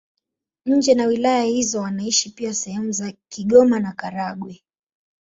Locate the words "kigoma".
3.29-3.79